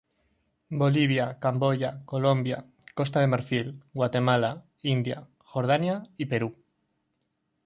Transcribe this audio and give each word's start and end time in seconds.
Bolivia, 0.81 1.27
Camboya, 1.43 1.91
Colombia, 2.13 2.63
Costa 3.01 3.19
de 3.21 3.27
Marfil, 3.27 3.71
Guatemala, 3.93 4.65
India, 4.81 5.27
Jordania 5.37 6.01
y 6.17 6.25
Perú. 6.25 6.55